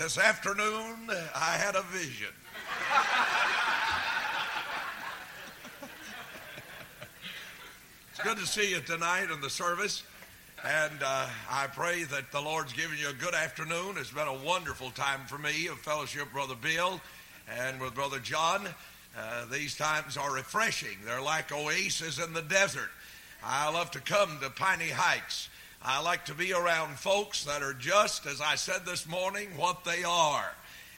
[0.00, 2.32] This afternoon, I had a vision.
[8.10, 10.02] it's good to see you tonight in the service.
[10.64, 13.96] And uh, I pray that the Lord's given you a good afternoon.
[13.98, 16.98] It's been a wonderful time for me of fellowship Brother Bill
[17.58, 18.66] and with Brother John.
[19.14, 20.96] Uh, these times are refreshing.
[21.04, 22.88] They're like oases in the desert.
[23.44, 25.50] I love to come to Piney Heights.
[25.82, 29.82] I like to be around folks that are just, as I said this morning, what
[29.82, 30.52] they are.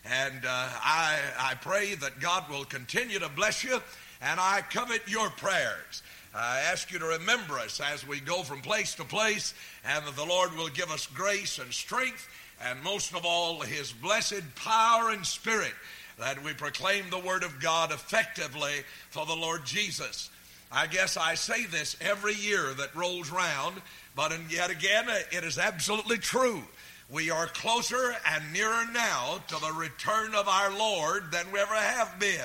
[0.04, 3.80] And uh, I, I pray that God will continue to bless you,
[4.20, 6.02] and I covet your prayers.
[6.34, 10.16] I ask you to remember us as we go from place to place, and that
[10.16, 12.28] the Lord will give us grace and strength,
[12.64, 15.74] and most of all, His blessed power and spirit,
[16.18, 20.28] that we proclaim the Word of God effectively for the Lord Jesus.
[20.72, 23.76] I guess I say this every year that rolls round,
[24.14, 26.62] but yet again, it is absolutely true.
[27.08, 31.74] We are closer and nearer now to the return of our Lord than we ever
[31.74, 32.40] have been.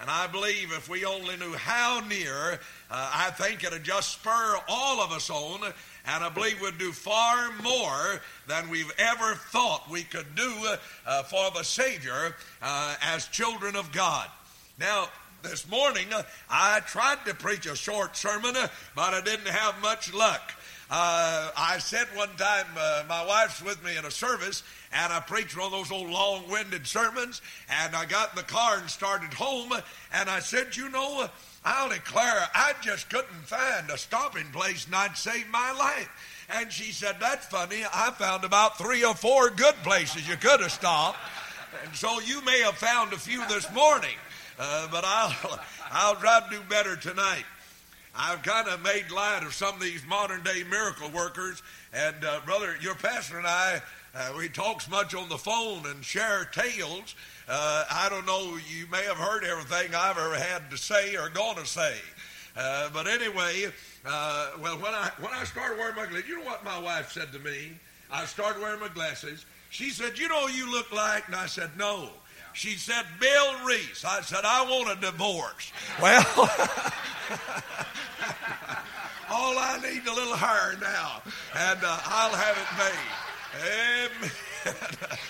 [0.00, 4.58] And I believe if we only knew how near, uh, I think it'd just spur
[4.68, 5.60] all of us on,
[6.06, 10.52] and I believe we'd do far more than we've ever thought we could do
[11.06, 14.28] uh, for the Savior uh, as children of God.
[14.78, 15.08] Now,
[15.42, 18.54] this morning, uh, I tried to preach a short sermon,
[18.94, 20.52] but I didn't have much luck.
[20.88, 25.18] Uh, I said one time, uh, my wife's with me in a service, and I
[25.18, 28.88] preached one of those old long winded sermons, and I got in the car and
[28.88, 29.72] started home,
[30.12, 31.28] and I said, You know,
[31.64, 36.46] I'll declare I just couldn't find a stopping place and I'd save my life.
[36.48, 37.82] And she said, That's funny.
[37.92, 41.18] I found about three or four good places you could have stopped.
[41.84, 44.14] And so you may have found a few this morning,
[44.60, 47.44] uh, but I'll, I'll try to do better tonight.
[48.18, 51.62] I've kind of made light of some of these modern day miracle workers.
[51.92, 53.82] And, uh, brother, your pastor and I,
[54.14, 57.14] uh, we talk much on the phone and share tales.
[57.46, 61.28] Uh, I don't know, you may have heard everything I've ever had to say or
[61.28, 61.94] going to say.
[62.56, 63.66] Uh, but anyway,
[64.06, 67.12] uh, well, when I, when I started wearing my glasses, you know what my wife
[67.12, 67.72] said to me?
[68.10, 69.44] I started wearing my glasses.
[69.68, 71.26] She said, You know you look like?
[71.26, 72.08] And I said, No.
[72.56, 74.02] She said, Bill Reese.
[74.02, 75.72] I said, I want a divorce.
[76.02, 76.24] Well,
[79.30, 81.22] all I need is a little hair now,
[81.54, 83.12] and uh, I'll have it made.
[84.14, 84.30] Amen.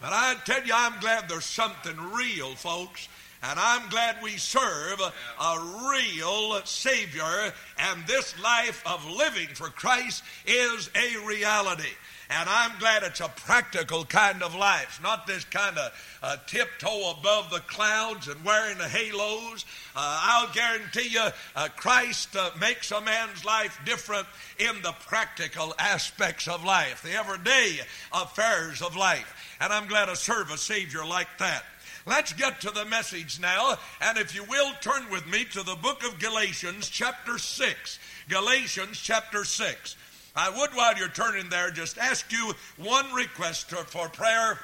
[0.00, 3.06] But I tell you, I'm glad there's something real, folks.
[3.42, 10.22] And I'm glad we serve a real Savior, and this life of living for Christ
[10.46, 11.92] is a reality.
[12.32, 17.10] And I'm glad it's a practical kind of life, not this kind of uh, tiptoe
[17.18, 19.64] above the clouds and wearing the halos.
[19.96, 21.26] Uh, I'll guarantee you,
[21.56, 24.28] uh, Christ uh, makes a man's life different
[24.60, 27.80] in the practical aspects of life, the everyday
[28.12, 29.56] affairs of life.
[29.60, 31.64] And I'm glad to serve a Savior like that.
[32.06, 33.76] Let's get to the message now.
[34.00, 37.98] And if you will, turn with me to the book of Galatians, chapter 6.
[38.28, 39.96] Galatians, chapter 6.
[40.34, 44.58] I would, while you're turning there, just ask you one request for prayer.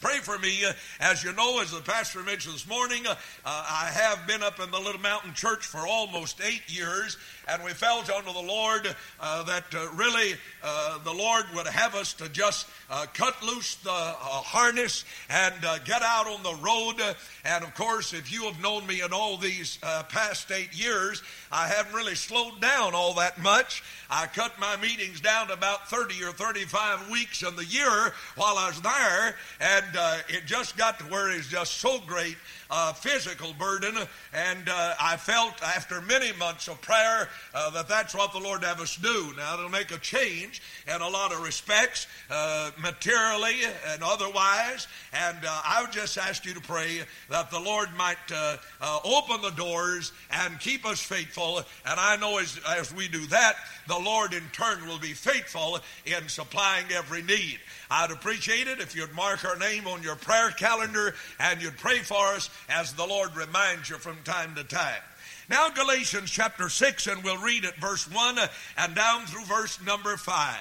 [0.00, 0.62] Pray for me.
[1.00, 4.70] As you know, as the pastor mentioned this morning, uh, I have been up in
[4.70, 7.16] the Little Mountain Church for almost eight years,
[7.48, 11.94] and we felt unto the Lord uh, that uh, really uh, the Lord would have
[11.94, 17.00] us to just uh, cut loose the uh, harness and get out on the road.
[17.44, 21.68] And of course, if you have known me in all these past eight years, I
[21.68, 23.82] haven't really slowed down all that much.
[24.10, 28.58] I cut my meetings down to about 30 or 35 weeks in the year while
[28.58, 29.84] I was there, and
[30.28, 32.36] it just got to where it's just so great
[32.70, 33.94] uh, physical burden.
[34.34, 38.64] And uh, I felt after many months of prayer uh, that that's what the Lord
[38.64, 39.32] have us do.
[39.36, 43.56] Now, it'll make a change in a lot of respects, uh, materially
[43.88, 44.88] and otherwise.
[45.12, 48.56] And uh, I would just ask you to pray that the Lord might uh,
[49.04, 51.58] open the doors and keep us faithful.
[51.58, 53.56] And I know as, as we do that,
[53.86, 57.58] the Lord in turn will be faithful in supplying every need.
[57.90, 61.98] I'd appreciate it if you'd mark our name on your prayer calendar and you'd pray
[61.98, 65.02] for us as the Lord reminds you from time to time.
[65.48, 68.38] Now, Galatians chapter 6, and we'll read at verse 1
[68.78, 70.56] and down through verse number 5.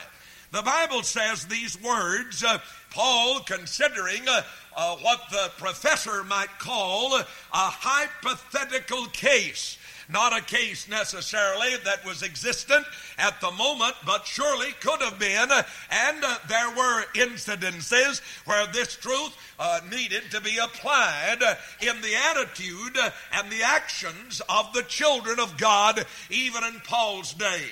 [0.52, 2.60] The Bible says these words, uh,
[2.92, 4.44] Paul considering uh,
[4.78, 9.78] uh, what the professor might call a hypothetical case
[10.10, 12.86] not a case necessarily that was existent
[13.18, 15.50] at the moment, but surely could have been.
[15.90, 22.00] And uh, there were incidences where this truth uh, needed to be applied uh, in
[22.02, 27.64] the attitude uh, and the actions of the children of God, even in Paul's day.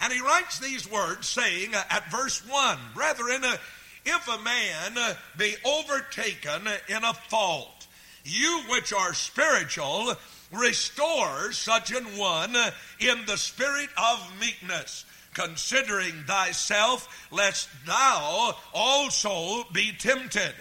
[0.00, 3.42] And he writes these words, saying uh, at verse 1 Brethren,
[4.04, 7.86] if a man be overtaken in a fault,
[8.24, 10.14] you which are spiritual,
[10.52, 12.56] restore such an one
[12.98, 15.04] in the spirit of meekness,
[15.34, 20.54] considering thyself, lest thou also be tempted.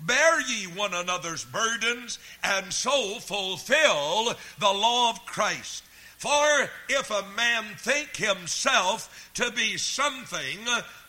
[0.00, 5.84] Bear ye one another's burdens, and so fulfill the law of Christ.
[6.18, 10.58] For if a man think himself to be something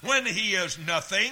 [0.01, 1.31] when he is nothing,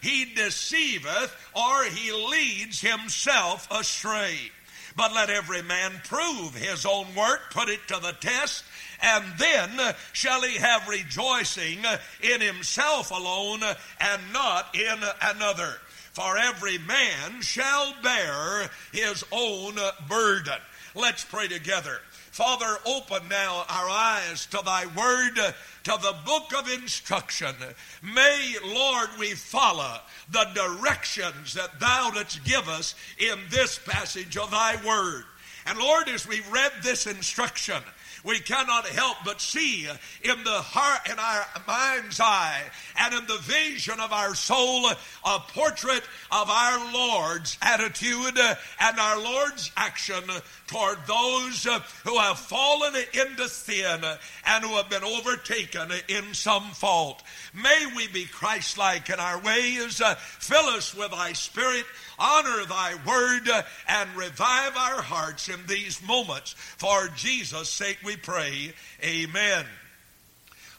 [0.00, 4.52] he deceiveth or he leads himself astray.
[4.96, 8.64] But let every man prove his own work, put it to the test,
[9.02, 11.80] and then shall he have rejoicing
[12.22, 13.62] in himself alone
[14.00, 15.74] and not in another.
[16.12, 19.74] For every man shall bear his own
[20.08, 20.60] burden.
[20.94, 22.00] Let's pray together.
[22.34, 27.54] Father, open now our eyes to thy word, to the book of instruction.
[28.02, 30.00] May, Lord, we follow
[30.32, 35.22] the directions that thou didst give us in this passage of thy word.
[35.64, 37.80] And Lord, as we read this instruction,
[38.24, 42.62] we cannot help but see in the heart, in our mind's eye,
[42.98, 48.38] and in the vision of our soul, a portrait of our Lord's attitude
[48.80, 50.22] and our Lord's action
[50.66, 51.64] toward those
[52.04, 54.00] who have fallen into sin
[54.46, 57.22] and who have been overtaken in some fault.
[57.52, 60.00] May we be Christ like in our ways.
[60.16, 61.84] Fill us with thy Spirit
[62.18, 63.48] honor thy word
[63.88, 66.52] and revive our hearts in these moments.
[66.52, 68.72] For Jesus' sake we pray.
[69.02, 69.66] Amen.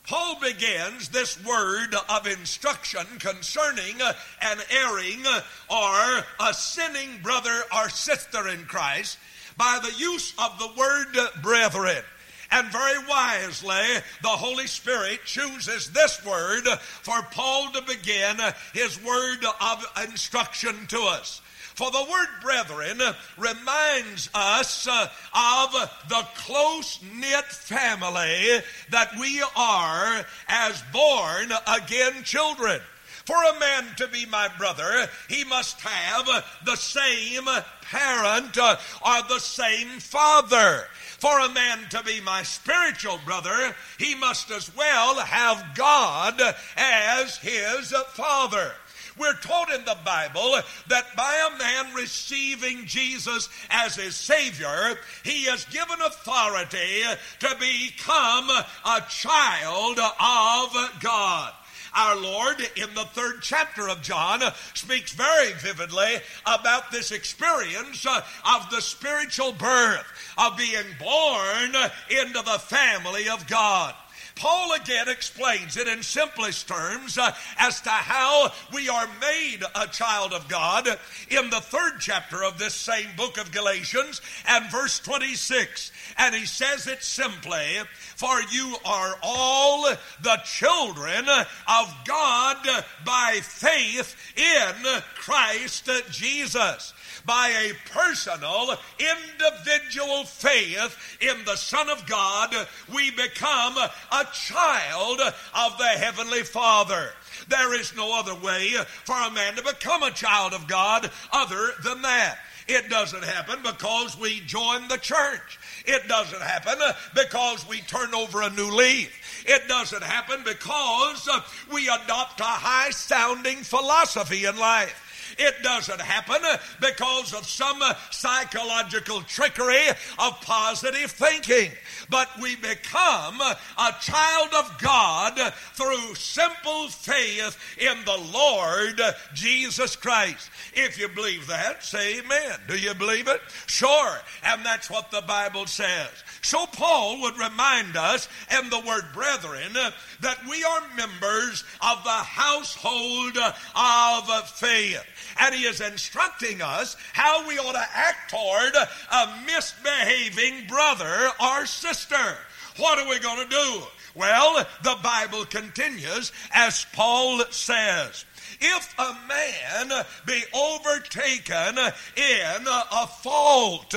[0.07, 3.99] Paul begins this word of instruction concerning
[4.41, 5.23] an erring
[5.67, 9.17] or a sinning brother or sister in Christ
[9.57, 12.03] by the use of the word brethren.
[12.51, 16.67] And very wisely, the Holy Spirit chooses this word
[17.01, 18.37] for Paul to begin
[18.73, 21.41] his word of instruction to us.
[21.75, 23.01] For the word brethren
[23.37, 25.73] reminds us uh, of
[26.07, 32.79] the close knit family that we are as born again children.
[33.25, 37.47] For a man to be my brother, he must have the same
[37.81, 40.85] parent uh, or the same father.
[41.17, 46.39] For a man to be my spiritual brother, he must as well have God
[46.77, 48.73] as his father.
[49.17, 55.45] We're told in the Bible that by a man receiving Jesus as his Savior, he
[55.45, 57.03] is given authority
[57.39, 61.53] to become a child of God.
[61.95, 64.41] Our Lord, in the third chapter of John,
[64.73, 68.21] speaks very vividly about this experience uh,
[68.53, 70.05] of the spiritual birth,
[70.37, 71.69] of being born
[72.09, 73.95] into the family of God.
[74.35, 79.87] Paul again explains it in simplest terms uh, as to how we are made a
[79.87, 80.87] child of God
[81.29, 85.91] in the third chapter of this same book of Galatians and verse 26.
[86.17, 87.79] And he says it simply,
[88.15, 89.83] for you are all
[90.21, 92.67] the children of God
[93.05, 96.93] by faith in Christ Jesus
[97.25, 102.55] by a personal, individual faith in the Son of God,
[102.93, 107.09] we become a child of the Heavenly Father.
[107.47, 108.73] There is no other way
[109.03, 112.37] for a man to become a child of God other than that.
[112.67, 115.59] It doesn't happen because we join the church.
[115.85, 116.79] It doesn't happen
[117.13, 119.43] because we turn over a new leaf.
[119.47, 121.29] It doesn't happen because
[121.71, 125.04] we adopt a high sounding philosophy in life.
[125.37, 126.41] It doesn't happen
[126.79, 129.87] because of some psychological trickery
[130.19, 131.71] of positive thinking.
[132.09, 139.01] But we become a child of God through simple faith in the Lord
[139.33, 140.49] Jesus Christ.
[140.73, 142.59] If you believe that, say amen.
[142.67, 143.41] Do you believe it?
[143.67, 144.17] Sure.
[144.43, 146.09] And that's what the Bible says.
[146.41, 148.29] So Paul would remind us
[148.59, 155.03] in the word brethren that we are members of the household of faith.
[155.39, 161.65] And he is instructing us how we ought to act toward a misbehaving brother or
[161.65, 162.37] sister.
[162.77, 163.81] What are we going to do?
[164.15, 168.25] Well, the Bible continues as Paul says.
[168.61, 171.77] If a man be overtaken
[172.15, 173.93] in a fault,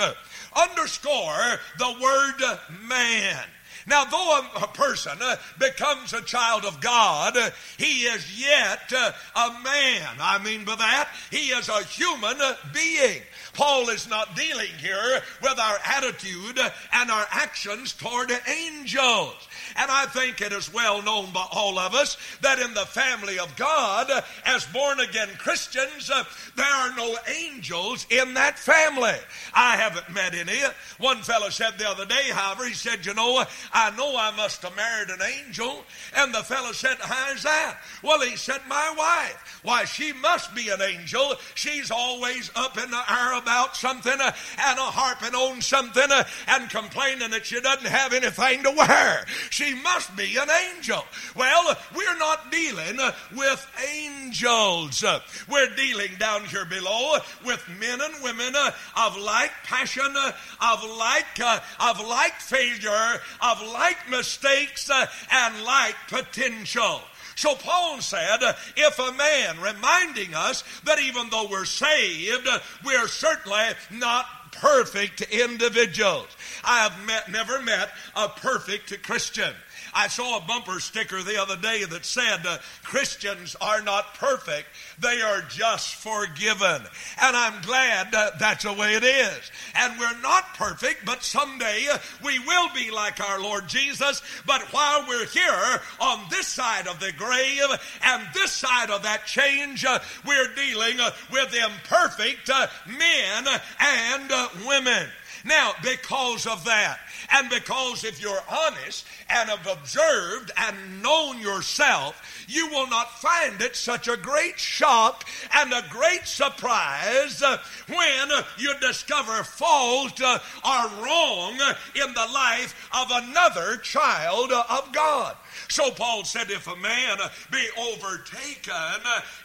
[0.56, 2.58] Underscore the word
[2.88, 3.44] man.
[3.88, 9.12] Now, though a, person uh, becomes a child of God, uh, he is yet uh,
[9.34, 10.16] a man.
[10.20, 12.36] I mean by that, he is a human
[12.72, 13.22] being.
[13.54, 16.60] Paul is not dealing here with our attitude
[16.92, 19.47] and our actions toward angels.
[19.78, 23.38] And I think it is well known by all of us that in the family
[23.38, 24.10] of God,
[24.44, 26.24] as born again Christians, uh,
[26.56, 29.14] there are no angels in that family.
[29.54, 30.58] I haven't met any.
[30.98, 34.62] One fellow said the other day, however, he said, You know, I know I must
[34.62, 35.84] have married an angel.
[36.16, 37.78] And the fellow said, How's that?
[38.02, 39.60] Well, he said, My wife.
[39.62, 41.34] Why, she must be an angel.
[41.54, 46.24] She's always up in the air about something uh, and a harping on something uh,
[46.48, 49.24] and complaining that she doesn't have anything to wear.
[49.50, 51.04] She must be an angel.
[51.34, 52.98] Well, we're not dealing
[53.36, 55.04] with angels.
[55.48, 58.54] We're dealing down here below with men and women
[58.96, 60.14] of like passion,
[60.60, 61.40] of like
[61.80, 64.90] of like failure, of like mistakes,
[65.30, 67.00] and like potential.
[67.36, 68.40] So Paul said,
[68.76, 72.48] if a man reminding us that even though we're saved,
[72.84, 76.26] we're certainly not perfect individuals.
[76.64, 79.54] I have met, never met a perfect Christian.
[79.94, 84.68] I saw a bumper sticker the other day that said, uh, Christians are not perfect,
[84.98, 86.82] they are just forgiven.
[87.20, 89.50] And I'm glad uh, that's the way it is.
[89.74, 94.22] And we're not perfect, but someday uh, we will be like our Lord Jesus.
[94.46, 97.62] But while we're here on this side of the grave
[98.04, 103.46] and this side of that change, uh, we're dealing uh, with imperfect uh, men
[103.80, 104.32] and
[104.66, 105.08] women.
[105.48, 106.98] Now, because of that,
[107.32, 113.58] and because if you're honest and have observed and known yourself, you will not find
[113.62, 115.24] it such a great shock
[115.54, 117.56] and a great surprise uh,
[117.88, 118.28] when
[118.58, 121.52] you discover fault uh, or wrong
[121.94, 125.34] in the life of another child of God.
[125.68, 127.18] So Paul said, if a man
[127.50, 128.74] be overtaken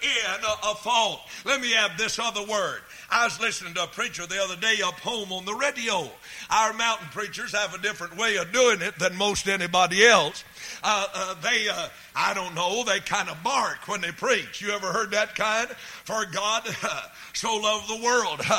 [0.02, 1.22] in a fault.
[1.46, 2.82] Let me add this other word.
[3.10, 6.10] I was listening to a preacher the other day up home on the radio.
[6.50, 10.44] Our mountain preachers have a different way of doing it than most anybody else.
[10.84, 14.62] Uh, uh, they, uh, I don't know, they kind of bark when they preach.
[14.62, 15.70] You ever heard that kind?
[16.04, 16.64] For God
[17.34, 18.42] so loved the world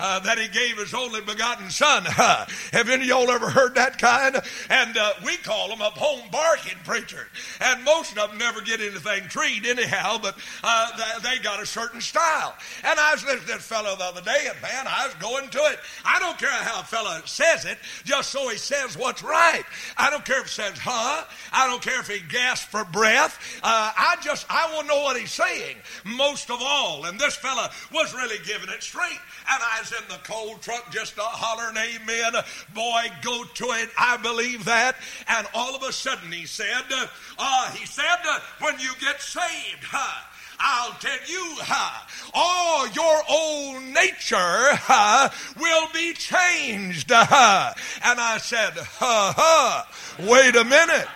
[0.00, 2.04] uh, that he gave his only begotten son.
[2.06, 4.36] Have any of y'all ever heard that kind?
[4.70, 7.26] And uh, we call them up home barking preachers.
[7.60, 12.00] And most of them never get anything treed anyhow, but uh, they got a certain
[12.00, 12.54] style.
[12.84, 15.48] And I was listening to this fellow the other day, and man, I was going
[15.50, 15.78] to it.
[16.04, 19.64] I don't care how a fellow says it, just so he says what's right.
[19.96, 21.24] I don't care if he says, huh?
[21.52, 23.60] I don't care if he gasps for breath.
[23.62, 27.04] Uh, I just, I want to know what he's saying most of all.
[27.06, 29.18] And this fella was really giving it straight.
[29.50, 32.32] And I was in the cold truck just a hollering, Amen.
[32.74, 33.90] Boy, go to it.
[33.98, 34.96] I believe that.
[35.28, 36.84] And all of a sudden he said,
[37.38, 40.22] uh, he said, uh, when you get saved, huh?
[40.58, 47.10] I'll tell you, huh, all your old nature huh, will be changed.
[47.10, 47.74] Huh.
[48.04, 49.84] And I said, huh, huh,
[50.26, 51.08] wait a minute.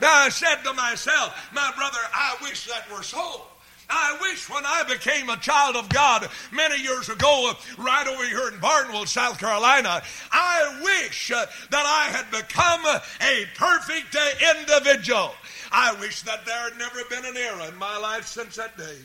[0.00, 3.42] Now I said to myself, my brother, I wish that were so.
[3.90, 8.48] I wish when I became a child of God many years ago, right over here
[8.48, 14.14] in Barnwell, South Carolina, I wish that I had become a perfect
[14.58, 15.32] individual.
[15.72, 18.96] I wish that there had never been an era in my life since that day.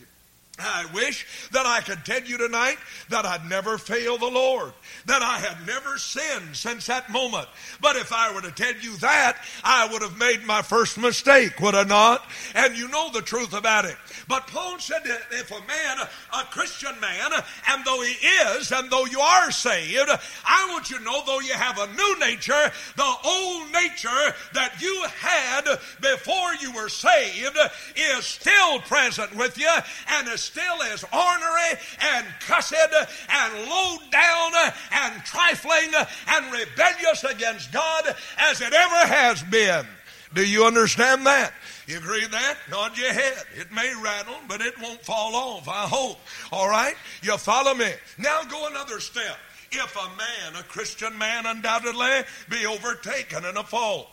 [0.60, 2.78] I wish that I could tell you tonight
[3.10, 4.72] that I'd never failed the Lord,
[5.08, 7.48] that I had never sinned since that moment.
[7.82, 11.60] But if I were to tell you that, I would have made my first mistake,
[11.60, 12.24] would I not?
[12.54, 13.96] And you know the truth about it.
[14.28, 15.98] But Paul said that if a man,
[16.34, 17.32] a Christian man,
[17.70, 20.12] and though he is, and though you are saved,
[20.46, 24.80] I want you to know, though you have a new nature, the old nature that
[24.80, 27.58] you had before you were saved
[27.96, 29.72] is still present with you
[30.10, 34.52] and is still as ornery and cussed and low down
[34.92, 35.92] and trifling
[36.28, 39.86] and rebellious against God as it ever has been.
[40.34, 41.54] Do you understand that?
[41.88, 42.58] You agree that?
[42.72, 43.44] Nod your head.
[43.56, 46.18] It may rattle, but it won't fall off, I hope.
[46.52, 46.96] All right?
[47.22, 47.92] You follow me.
[48.18, 49.38] Now go another step.
[49.72, 54.08] If a man, a Christian man, undoubtedly be overtaken in a fault,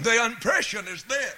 [0.00, 1.34] the impression is this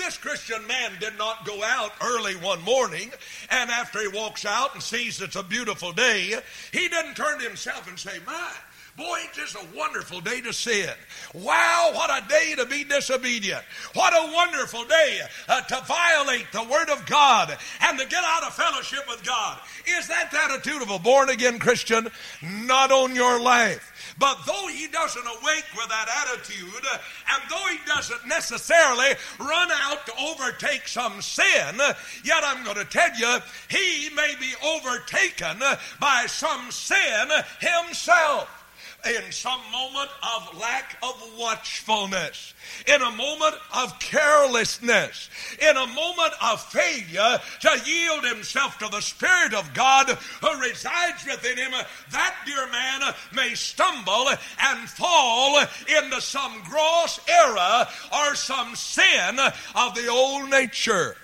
[0.00, 3.10] this Christian man did not go out early one morning,
[3.50, 6.34] and after he walks out and sees it's a beautiful day,
[6.72, 8.50] he didn't turn to himself and say, My,
[8.96, 10.90] Boy, it is a wonderful day to sin.
[11.32, 13.62] Wow, what a day to be disobedient.
[13.94, 18.42] What a wonderful day uh, to violate the Word of God and to get out
[18.42, 19.58] of fellowship with God.
[19.86, 22.08] Is that the attitude of a born again Christian?
[22.42, 23.86] Not on your life.
[24.20, 26.86] But though he doesn't awake with that attitude,
[27.32, 31.76] and though he doesn't necessarily run out to overtake some sin,
[32.22, 35.58] yet I'm going to tell you, he may be overtaken
[35.98, 37.28] by some sin
[37.60, 38.59] himself
[39.04, 42.54] in some moment of lack of watchfulness,
[42.86, 45.30] in a moment of carelessness,
[45.60, 51.24] in a moment of failure to yield himself to the Spirit of God who resides
[51.24, 51.72] within him,
[52.10, 59.38] that dear man may stumble and fall into some gross error or some sin
[59.74, 61.16] of the old nature.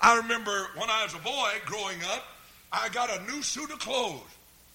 [0.00, 2.24] I remember when I was a boy growing up,
[2.72, 4.22] I got a new suit of clothes.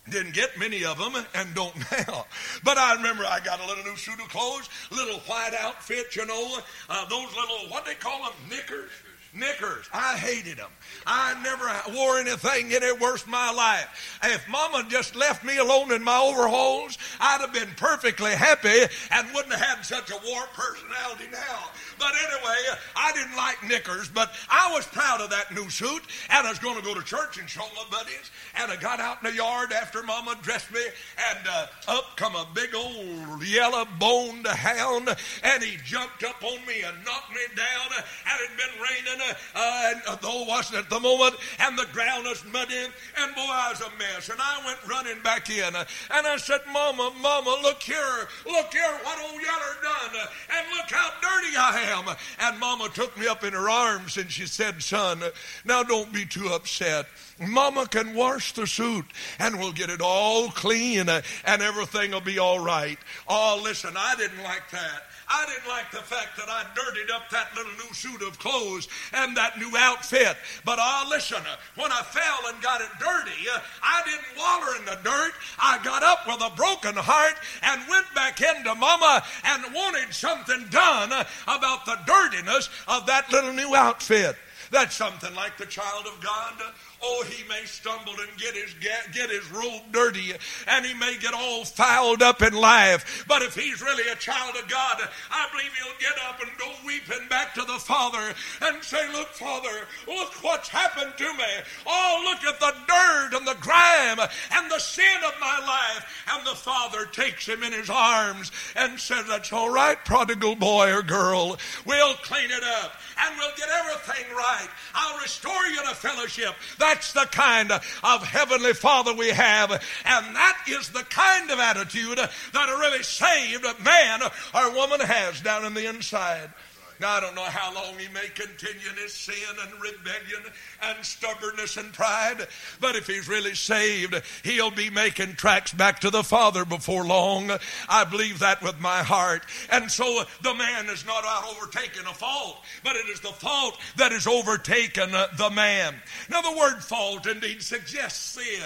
[0.09, 1.75] Didn't get many of them and don't
[2.07, 2.25] now.
[2.63, 6.25] But I remember I got a little new suit of clothes, little white outfit, you
[6.25, 6.57] know,
[6.89, 8.91] uh, those little, what they call them, knickers.
[9.35, 9.89] Knickers.
[9.93, 10.69] I hated them.
[11.05, 14.19] I never wore anything in it worse my life.
[14.23, 19.27] If Mama just left me alone in my overalls, I'd have been perfectly happy and
[19.33, 21.69] wouldn't have had such a warped personality now.
[21.99, 26.47] But anyway, I didn't like knickers, but I was proud of that new suit, and
[26.47, 28.31] I was going to go to church and show my buddies.
[28.55, 30.81] And I got out in the yard after Mama dressed me,
[31.29, 35.09] and uh, up come a big old yellow boned hound,
[35.43, 37.87] and he jumped up on me and knocked me down.
[37.95, 39.24] And it had been raining,
[39.55, 43.35] uh, and, uh, though it wasn't at the moment, and the ground was muddy, and
[43.35, 44.29] boy, I was a mess.
[44.29, 48.71] And I went running back in, uh, and I said, Mama, Mama, look here, look
[48.71, 52.15] here, what old Yeller done, and look how dirty I am.
[52.39, 55.21] And Mama took me up in her arms and she said, Son,
[55.63, 57.05] now don't be too upset.
[57.39, 59.05] Mama can wash the suit
[59.39, 62.97] and we'll get it all clean and everything will be all right.
[63.27, 65.03] Oh, listen, I didn't like that.
[65.27, 68.87] I didn't like the fact that I dirtied up that little new suit of clothes
[69.13, 70.37] and that new outfit.
[70.63, 71.41] But ah, uh, listen,
[71.75, 75.33] when I fell and got it dirty, uh, I didn't waller in the dirt.
[75.59, 80.65] I got up with a broken heart and went back into Mama and wanted something
[80.69, 81.11] done
[81.47, 84.35] about the dirtiness of that little new outfit.
[84.71, 86.53] That's something like the child of God
[87.01, 88.73] Oh, he may stumble and get his
[89.13, 90.33] get his robe dirty,
[90.67, 93.25] and he may get all fouled up in life.
[93.27, 96.71] But if he's really a child of God, I believe he'll get up and go
[96.85, 101.63] weeping back to the Father and say, "Look, Father, look what's happened to me.
[101.85, 104.19] Oh, look at the dirt and the grime
[104.51, 108.99] and the sin of my life." And the Father takes him in his arms and
[108.99, 111.59] says, "That's all right, prodigal boy or girl.
[111.85, 114.69] We'll clean it up and we'll get everything right.
[114.93, 119.71] I'll restore you to fellowship." That that's the kind of Heavenly Father we have.
[119.71, 124.21] And that is the kind of attitude that a really saved man
[124.53, 126.51] or woman has down in the inside.
[126.99, 131.05] Now, I don't know how long he may continue in his sin and rebellion and
[131.05, 132.47] stubbornness and pride,
[132.79, 137.51] but if he's really saved, he'll be making tracks back to the Father before long.
[137.89, 139.43] I believe that with my heart.
[139.69, 143.77] And so the man is not out overtaking a fault, but it is the fault
[143.97, 145.95] that has overtaken the man.
[146.29, 148.63] Now, the word fault indeed suggests sin.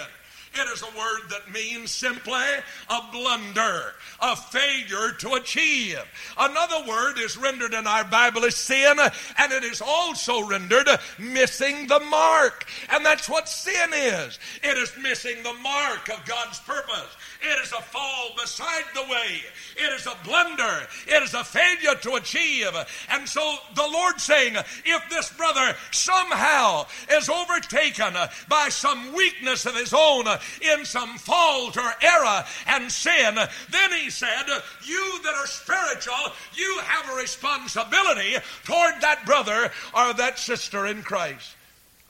[0.52, 2.42] It is a word that means simply
[2.88, 6.00] a blunder, a failure to achieve.
[6.36, 8.98] Another word is rendered in our Bible as sin,
[9.38, 12.66] and it is also rendered missing the mark.
[12.90, 17.16] And that's what sin is it is missing the mark of God's purpose.
[17.42, 19.40] It is a fall beside the way.
[19.76, 20.86] It is a blunder.
[21.06, 22.68] It is a failure to achieve.
[23.08, 28.14] And so the Lord saying, if this brother somehow is overtaken
[28.48, 30.26] by some weakness of his own,
[30.60, 34.44] in some fault or error and sin, then he said,
[34.84, 41.02] You that are spiritual, you have a responsibility toward that brother or that sister in
[41.02, 41.56] Christ.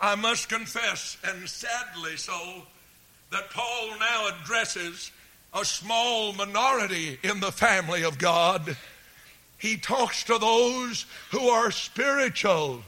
[0.01, 2.62] I must confess, and sadly so,
[3.31, 5.11] that Paul now addresses
[5.53, 8.77] a small minority in the family of God.
[9.59, 12.83] He talks to those who are spiritual.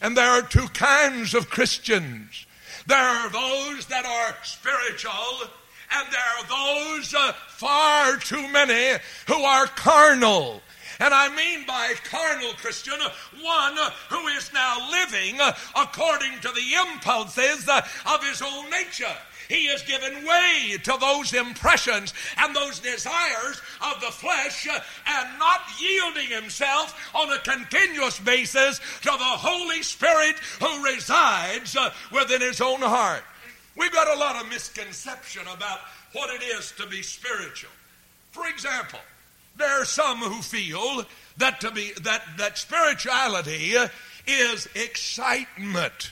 [0.00, 2.46] And there are two kinds of Christians.
[2.86, 5.48] There are those that are spiritual,
[5.92, 10.62] and there are those, uh, far too many, who are carnal.
[11.00, 12.98] And I mean by carnal Christian,
[13.40, 13.76] one
[14.10, 15.38] who is now living
[15.76, 19.16] according to the impulses of his own nature.
[19.48, 25.62] He has given way to those impressions and those desires of the flesh and not
[25.80, 32.60] yielding himself on a continuous basis to the Holy Spirit who resides uh, within his
[32.60, 33.24] own heart.
[33.74, 35.78] We've got a lot of misconception about
[36.12, 37.70] what it is to be spiritual.
[38.32, 39.00] For example,
[39.56, 41.04] there are some who feel
[41.38, 43.74] that to be that that spirituality
[44.26, 46.10] is excitement.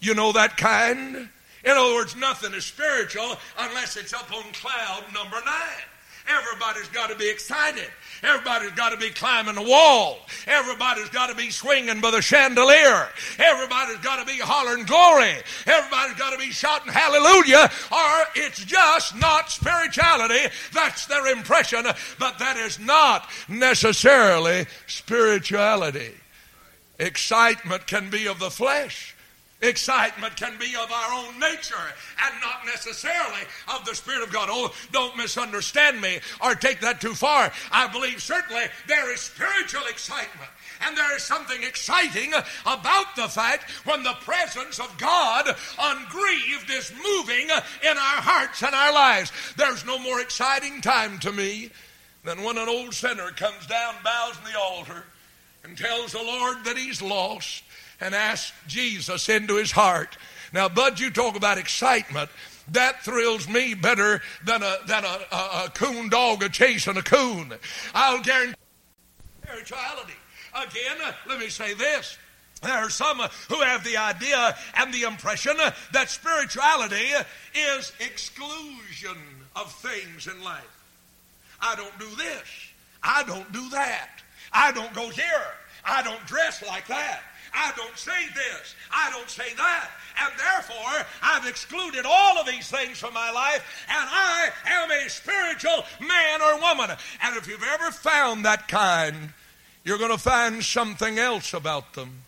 [0.00, 1.28] You know that kind?
[1.64, 5.84] In other words, nothing is spiritual unless it's up on cloud number nine.
[6.28, 7.88] Everybody's got to be excited.
[8.22, 10.18] Everybody's got to be climbing the wall.
[10.46, 13.08] Everybody's got to be swinging by the chandelier.
[13.38, 15.34] Everybody's got to be hollering glory.
[15.66, 20.52] Everybody's got to be shouting hallelujah, or it's just not spirituality.
[20.72, 21.84] That's their impression,
[22.18, 26.14] but that is not necessarily spirituality.
[27.00, 29.16] Excitement can be of the flesh.
[29.62, 31.74] Excitement can be of our own nature
[32.24, 34.48] and not necessarily of the Spirit of God.
[34.50, 37.52] Oh, don't misunderstand me or take that too far.
[37.70, 40.50] I believe certainly there is spiritual excitement.
[40.84, 42.32] And there is something exciting
[42.66, 45.48] about the fact when the presence of God
[45.78, 49.30] ungrieved is moving in our hearts and our lives.
[49.56, 51.70] There's no more exciting time to me
[52.24, 55.04] than when an old sinner comes down, bows in the altar,
[55.62, 57.62] and tells the Lord that he's lost
[58.02, 60.16] and ask Jesus into his heart.
[60.52, 62.28] Now, Bud, you talk about excitement.
[62.72, 67.02] That thrills me better than a than a, a, a coon dog a chasing a
[67.02, 67.54] coon.
[67.94, 68.54] I'll guarantee
[69.42, 70.14] spirituality.
[70.54, 72.18] Again, let me say this.
[72.62, 75.56] There are some who have the idea and the impression
[75.92, 77.08] that spirituality
[77.54, 79.16] is exclusion
[79.56, 80.62] of things in life.
[81.60, 82.44] I don't do this.
[83.02, 84.10] I don't do that.
[84.52, 85.54] I don't go here.
[85.84, 87.22] I don't dress like that.
[87.54, 88.74] I don't say this.
[88.90, 89.90] I don't say that.
[90.20, 95.08] And therefore, I've excluded all of these things from my life, and I am a
[95.08, 96.96] spiritual man or woman.
[97.22, 99.32] And if you've ever found that kind,
[99.84, 102.22] you're going to find something else about them.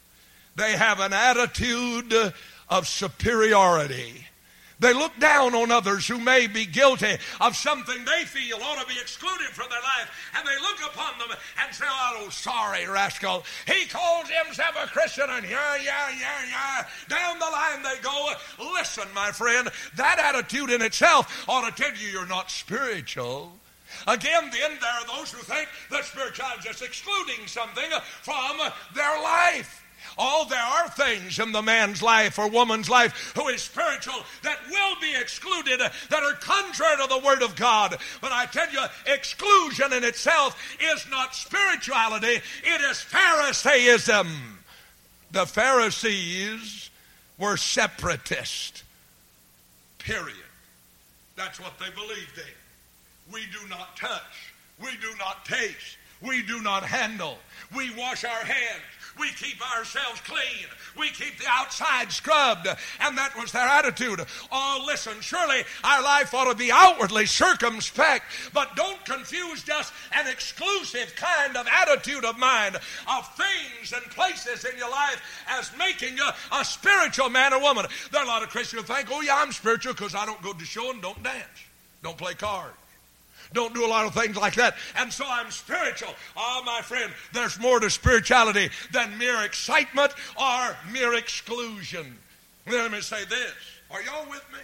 [0.57, 2.15] They have an attitude
[2.69, 4.27] of superiority.
[4.81, 8.87] They look down on others who may be guilty of something they feel ought to
[8.87, 13.45] be excluded from their life, and they look upon them and say, Oh, sorry, rascal.
[13.67, 16.87] He calls himself a Christian, and yeah, yeah, yeah, yeah.
[17.09, 18.33] Down the line they go.
[18.75, 23.53] Listen, my friend, that attitude in itself ought to tell you you're not spiritual.
[24.09, 27.91] Again, then, there are those who think that spirituality is excluding something
[28.23, 28.59] from
[28.95, 29.84] their life.
[30.17, 34.59] Oh, there are things in the man's life or woman's life who is spiritual that
[34.71, 37.97] will be excluded, that are contrary to the Word of God.
[38.21, 44.29] But I tell you, exclusion in itself is not spirituality, it is Pharisaism.
[45.33, 46.91] The Pharisees
[47.39, 48.85] were separatist.
[49.99, 50.37] Period.
[51.35, 53.33] That's what they believed in.
[53.33, 54.53] We do not touch.
[54.81, 55.99] We do not taste.
[56.21, 57.39] We do not handle.
[57.75, 58.83] We wash our hands.
[59.19, 60.67] We keep ourselves clean.
[60.99, 62.67] We keep the outside scrubbed.
[63.01, 64.25] And that was their attitude.
[64.51, 70.27] Oh, listen, surely our life ought to be outwardly circumspect, but don't confuse just an
[70.27, 76.17] exclusive kind of attitude of mind of things and places in your life as making
[76.17, 77.87] you a spiritual man or woman.
[78.11, 80.43] There are a lot of Christians who think, oh, yeah, I'm spiritual because I don't
[80.43, 81.45] go to show and don't dance,
[82.03, 82.77] don't play cards
[83.55, 84.77] don't do a lot of things like that.
[84.97, 86.15] And so I'm spiritual.
[86.37, 92.19] Ah, oh, my friend, there's more to spirituality than mere excitement or mere exclusion.
[92.67, 93.55] Let me say this.
[93.91, 94.61] Are y'all with me?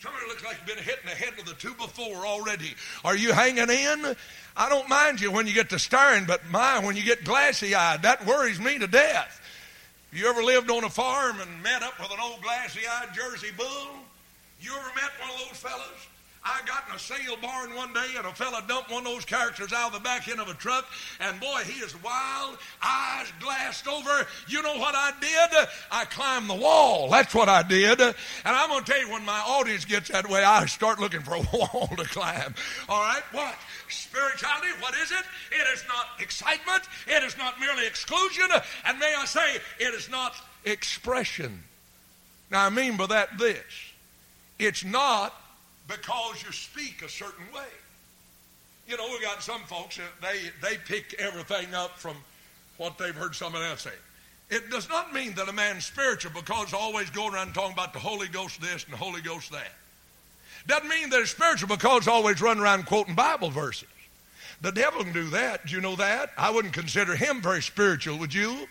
[0.00, 2.74] Somebody looks like you've been hitting the head of the two before already.
[3.04, 4.16] Are you hanging in?
[4.56, 7.74] I don't mind you when you get to staring, but my, when you get glassy
[7.74, 9.40] eyed, that worries me to death.
[10.12, 13.50] You ever lived on a farm and met up with an old glassy eyed Jersey
[13.56, 13.88] bull?
[14.60, 16.08] You ever met one of those fellas?
[16.42, 19.26] I got in a sale barn one day and a fella dumped one of those
[19.26, 20.86] characters out of the back end of a truck,
[21.20, 24.26] and boy, he is wild, eyes glassed over.
[24.48, 25.68] You know what I did?
[25.90, 27.10] I climbed the wall.
[27.10, 28.00] That's what I did.
[28.00, 31.20] And I'm going to tell you, when my audience gets that way, I start looking
[31.20, 32.54] for a wall to climb.
[32.88, 33.22] All right?
[33.32, 33.54] What?
[33.88, 35.24] Spirituality, what is it?
[35.52, 38.46] It is not excitement, it is not merely exclusion,
[38.86, 41.64] and may I say, it is not expression.
[42.50, 43.62] Now, I mean by that this
[44.58, 45.34] it's not
[45.90, 47.66] because you speak a certain way.
[48.86, 52.16] You know, we got some folks that they, they pick everything up from
[52.76, 53.90] what they've heard someone else say.
[54.50, 57.98] It does not mean that a man's spiritual because always going around talking about the
[57.98, 59.72] Holy Ghost this and the Holy Ghost that.
[60.66, 63.88] Doesn't mean that it's spiritual because always run around quoting Bible verses.
[64.60, 65.66] The devil can do that.
[65.66, 66.32] Do you know that?
[66.36, 68.66] I wouldn't consider him very spiritual, would you?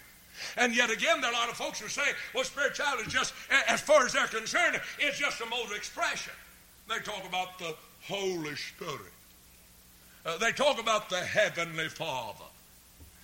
[0.58, 3.34] And yet again, there are a lot of folks who say, well, spirituality is just,
[3.68, 6.34] as far as they're concerned, it's just a mode of expression.
[6.90, 7.76] They talk about the
[8.08, 9.14] Holy Spirit.
[10.26, 12.46] Uh, they talk about the Heavenly Father.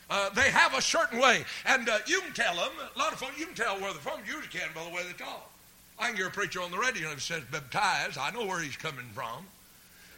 [0.07, 2.71] Uh, they have a certain way, and uh, you can tell them.
[2.95, 4.19] A lot of folks, you can tell where they're from.
[4.27, 5.51] You can by the way they talk.
[5.97, 8.17] I can hear a preacher on the radio and it says baptized.
[8.17, 9.45] I know where he's coming from.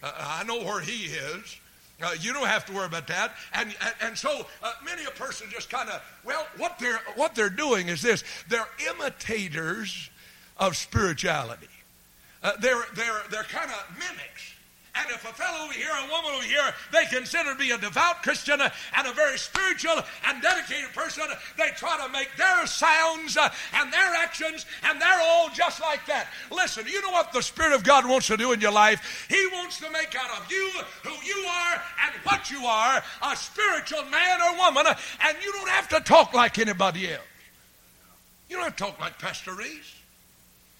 [0.02, 1.58] Uh, I know where he is.
[2.02, 3.34] Uh, you don't have to worry about that.
[3.54, 7.36] And, and, and so uh, many a person just kind of, well, what they're, what
[7.36, 10.10] they're doing is this they're imitators
[10.58, 11.68] of spirituality.
[12.48, 14.54] Uh, they're they're, they're kind of mimics.
[14.96, 17.78] And if a fellow over here, a woman over here, they consider to be a
[17.78, 21.26] devout Christian and a very spiritual and dedicated person,
[21.58, 26.04] they try to make their sounds uh, and their actions, and they're all just like
[26.08, 26.28] that.
[26.50, 29.28] Listen, you know what the Spirit of God wants to do in your life?
[29.30, 30.72] He wants to make out of you
[31.04, 35.70] who you are and what you are a spiritual man or woman, and you don't
[35.70, 37.22] have to talk like anybody else.
[38.50, 39.97] You don't have to talk like Pastor Reese.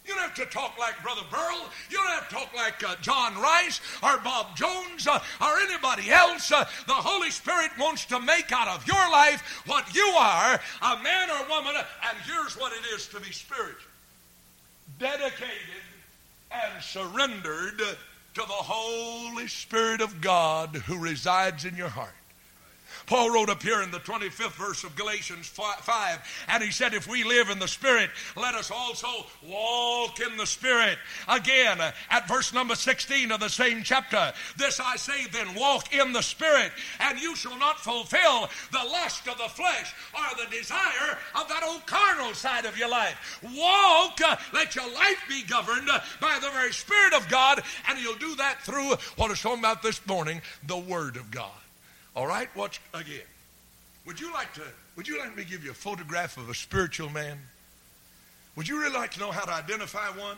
[0.08, 1.70] You don't have to talk like Brother Burl.
[1.90, 6.10] You don't have to talk like uh, John Rice or Bob Jones uh, or anybody
[6.10, 6.52] else.
[6.52, 11.04] Uh, the Holy Spirit wants to make out of your life what you are, a
[11.04, 13.92] man or woman, and here's what it is to be spiritual
[15.00, 15.84] dedicated
[16.52, 22.17] and surrendered to the Holy Spirit of God who resides in your heart.
[23.08, 27.08] Paul wrote up here in the 25th verse of Galatians 5, and he said, If
[27.08, 29.08] we live in the Spirit, let us also
[29.42, 30.98] walk in the Spirit.
[31.30, 36.12] Again, at verse number 16 of the same chapter, this I say then, walk in
[36.12, 41.18] the Spirit, and you shall not fulfill the lust of the flesh or the desire
[41.36, 43.40] of that old carnal side of your life.
[43.56, 45.88] Walk, uh, let your life be governed
[46.20, 49.82] by the very Spirit of God, and you'll do that through what is talking about
[49.82, 51.52] this morning, the Word of God.
[52.18, 53.22] All right, watch again.
[54.08, 54.64] Would you like to
[54.96, 57.38] would you like me to give you a photograph of a spiritual man?
[58.56, 60.38] Would you really like to know how to identify one?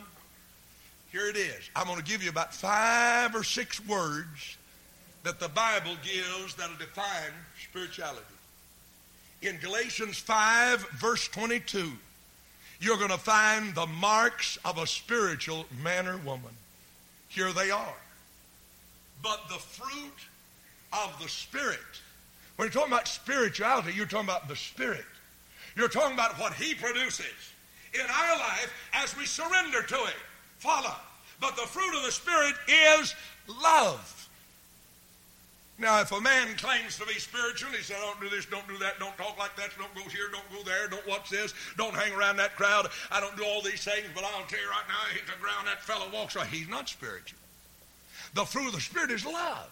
[1.14, 1.70] Here it is.
[1.78, 4.58] I'm going to give you about five or six words
[5.24, 7.32] that the Bible gives that'll define
[7.64, 8.26] spirituality.
[9.42, 11.94] In Galatians 5, verse 22,
[12.82, 16.52] you're going to find the marks of a spiritual man or woman.
[17.30, 17.96] Here they are.
[19.24, 20.29] But the fruit
[20.94, 21.80] of the Spirit.
[22.56, 25.06] When you're talking about spirituality, you're talking about the Spirit.
[25.76, 27.26] You're talking about what He produces
[27.94, 30.22] in our life as we surrender to Him.
[30.58, 30.96] Follow.
[31.40, 33.16] But the fruit of the Spirit is
[33.64, 34.16] love.
[35.80, 38.78] Now, if a man claims to be spiritual, he says, don't do this, don't do
[38.80, 41.96] that, don't talk like that, don't go here, don't go there, don't watch this, don't
[41.96, 44.84] hang around that crowd, I don't do all these things, but I'll tell you right
[44.90, 46.48] now, I hit the ground, that fellow walks right.
[46.48, 47.40] He's not spiritual.
[48.34, 49.70] The fruit of the Spirit is love.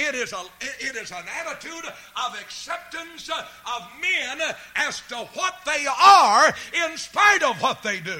[0.00, 0.42] It is, a,
[0.80, 4.40] it is an attitude of acceptance of men
[4.74, 6.54] as to what they are
[6.86, 8.18] in spite of what they do.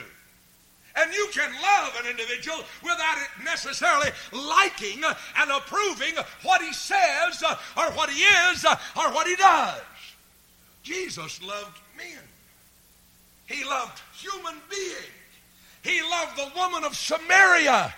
[0.95, 5.03] And you can love an individual without it necessarily liking
[5.39, 6.13] and approving
[6.43, 7.43] what he says
[7.77, 9.81] or what he is or what he does.
[10.83, 12.19] Jesus loved men.
[13.47, 15.07] He loved human beings.
[15.83, 17.95] He loved the woman of Samaria.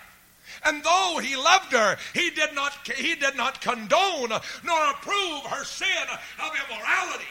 [0.65, 5.63] And though he loved her, he did not, he did not condone nor approve her
[5.63, 5.87] sin
[6.41, 7.25] of immorality.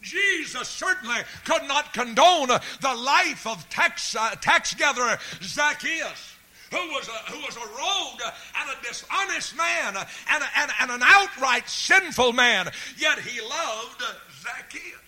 [0.00, 6.32] Jesus certainly could not condone the life of tax, uh, tax gatherer Zacchaeus.
[6.70, 10.90] Who was, a, who was a rogue and a dishonest man and, a, and, and
[10.90, 14.02] an outright sinful man, yet he loved
[14.42, 15.00] Zacchaeus.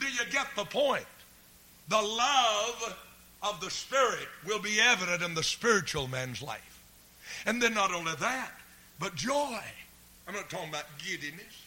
[0.00, 1.06] Do you get the point?
[1.88, 2.96] The love
[3.42, 6.84] of the Spirit will be evident in the spiritual man's life.
[7.46, 8.52] And then not only that,
[8.98, 9.60] but joy.
[10.28, 11.66] I'm not talking about giddiness.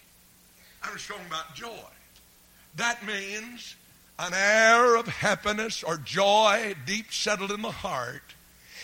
[0.82, 1.70] I'm just talking about joy.
[2.78, 3.76] That means
[4.20, 8.24] an air of happiness or joy deep settled in the heart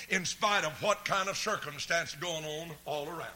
[0.10, 3.30] in spite of what kind of circumstance going on all around.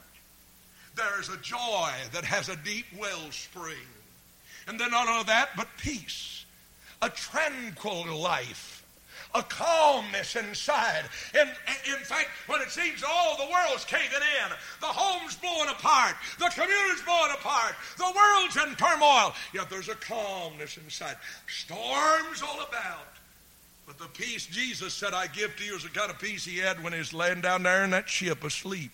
[0.96, 3.76] There's a joy that has a deep wellspring.
[4.68, 6.46] And then not only that, but peace.
[7.02, 8.75] A tranquil life
[9.36, 11.04] a calmness inside.
[11.34, 16.15] In, in fact, when it seems all the world's caving in, the home's blowing apart,
[16.39, 21.17] the community's blowing apart, the world's in turmoil, yet there's a calmness inside.
[21.48, 23.08] Storms all about.
[23.86, 26.58] But the peace Jesus said, I give to you is the kind of peace he
[26.58, 28.91] had when he was laying down there in that ship asleep.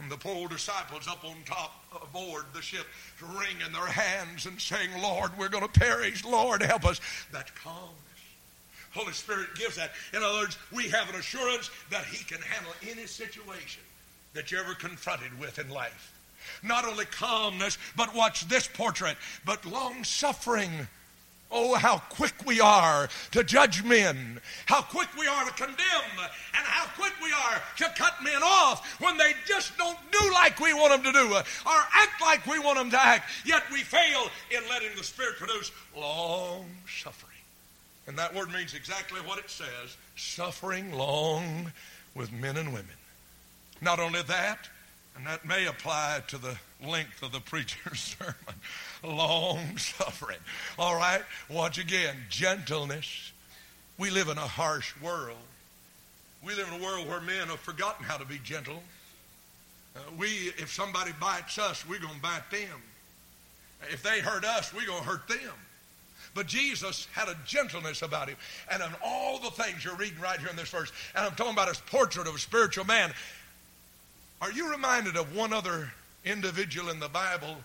[0.00, 2.86] And the poor disciples up on top aboard the ship
[3.22, 6.24] wringing their hands and saying, Lord, we're going to perish.
[6.24, 7.00] Lord, help us.
[7.30, 7.90] That calm
[8.92, 9.92] Holy Spirit gives that.
[10.12, 13.82] In other words, we have an assurance that He can handle any situation
[14.34, 16.12] that you're ever confronted with in life.
[16.62, 20.88] Not only calmness, but watch this portrait, but long suffering.
[21.54, 26.64] Oh, how quick we are to judge men, how quick we are to condemn, and
[26.66, 30.72] how quick we are to cut men off when they just don't do like we
[30.72, 33.30] want them to do uh, or act like we want them to act.
[33.44, 37.31] Yet we fail in letting the Spirit produce long suffering.
[38.06, 41.72] And that word means exactly what it says suffering long
[42.14, 42.96] with men and women.
[43.80, 44.68] Not only that,
[45.16, 48.34] And that may apply to the length of the preacher's sermon.
[49.04, 50.38] Long suffering.
[50.78, 51.22] All right?
[51.48, 53.32] Once again, gentleness.
[53.98, 55.36] We live in a harsh world.
[56.44, 58.82] We live in a world where men have forgotten how to be gentle.
[59.94, 62.80] Uh, we, if somebody bites us, we're going to bite them.
[63.90, 65.54] If they hurt us, we're going to hurt them.
[66.34, 68.36] But Jesus had a gentleness about him.
[68.70, 71.52] And in all the things you're reading right here in this verse, and I'm talking
[71.52, 73.12] about his portrait of a spiritual man,
[74.40, 75.92] are you reminded of one other
[76.24, 77.56] individual in the Bible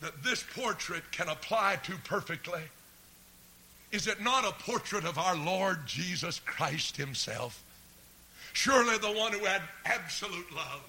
[0.00, 2.60] that this portrait can apply to perfectly?
[3.92, 7.62] Is it not a portrait of our Lord Jesus Christ himself?
[8.52, 10.82] Surely the one who had absolute love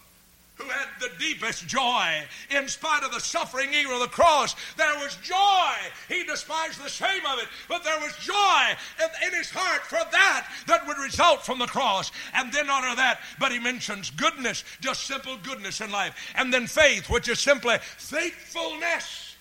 [0.58, 4.56] who had the deepest joy in spite of the suffering even of the cross.
[4.76, 5.74] There was joy.
[6.10, 10.00] He despised the shame of it, but there was joy in, in his heart for
[10.12, 12.12] that that would result from the cross.
[12.34, 16.16] And then honor that, but he mentions goodness, just simple goodness in life.
[16.36, 19.36] And then faith, which is simply faithfulness.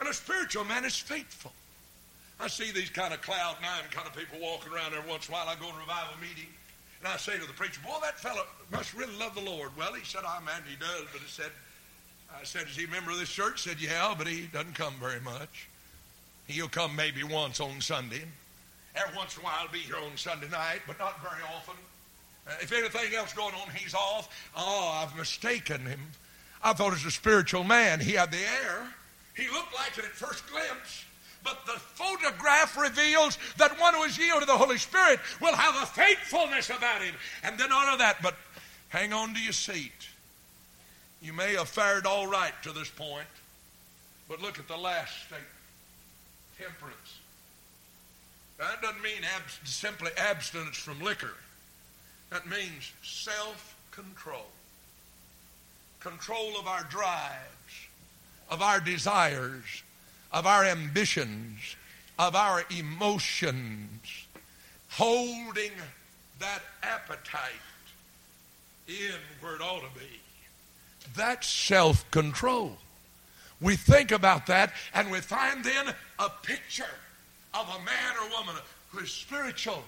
[0.00, 1.52] And a spiritual man is faithful.
[2.40, 5.34] I see these kind of cloud nine kind of people walking around every once in
[5.34, 5.48] a while.
[5.48, 6.50] I go to revival meeting.
[7.04, 9.72] And I say to the preacher, boy, that fellow must really love the Lord.
[9.76, 11.04] Well, he said, oh, man, he does.
[11.12, 11.50] But he said,
[12.34, 13.60] I said, is he a member of this church?
[13.60, 15.68] Said, yeah, but he doesn't come very much.
[16.46, 18.22] He'll come maybe once on Sunday.
[18.96, 21.74] Every once in a while, he'll be here on Sunday night, but not very often.
[22.48, 24.34] Uh, if anything else going on, he's off.
[24.56, 26.00] Oh, I've mistaken him.
[26.62, 28.00] I thought he was a spiritual man.
[28.00, 28.86] He had the air.
[29.36, 31.04] He looked like it at first glimpse.
[31.44, 35.76] But the photograph reveals that one who is yielded to the Holy Spirit will have
[35.82, 37.14] a faithfulness about him.
[37.42, 38.34] And then honor that, but
[38.88, 40.08] hang on to your seat.
[41.20, 43.26] You may have fared all right to this point,
[44.28, 45.48] but look at the last statement
[46.58, 47.18] temperance.
[48.58, 49.22] That doesn't mean
[49.64, 51.34] simply abstinence from liquor,
[52.30, 54.46] that means self control.
[56.00, 57.88] Control of our drives,
[58.50, 59.82] of our desires,
[60.34, 61.76] of our ambitions,
[62.18, 64.26] of our emotions,
[64.90, 65.70] holding
[66.40, 67.52] that appetite
[68.88, 70.20] in where it ought to be.
[71.16, 72.76] That's self control.
[73.60, 76.84] We think about that and we find then a picture
[77.54, 78.56] of a man or woman
[78.90, 79.84] who is spiritual.